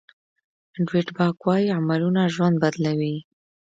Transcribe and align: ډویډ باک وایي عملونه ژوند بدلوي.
ډویډ 0.87 1.07
باک 1.17 1.35
وایي 1.45 1.67
عملونه 1.77 2.21
ژوند 2.35 2.55
بدلوي. 2.63 3.15